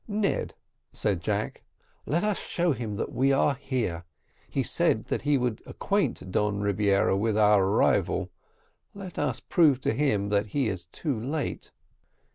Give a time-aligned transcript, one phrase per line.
[0.07, 0.55] "Ned,"
[0.91, 1.61] said Jack,
[2.07, 4.03] "let us show him that we are here.
[4.49, 8.31] He said that he would acquaint Don Rebiera with our arrival
[8.95, 11.71] let us prove to him that he is too late."